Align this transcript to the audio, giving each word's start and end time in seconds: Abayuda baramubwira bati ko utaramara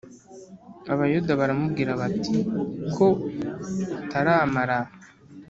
Abayuda 0.93 1.31
baramubwira 1.39 1.91
bati 2.01 2.37
ko 2.95 3.07
utaramara 3.99 4.77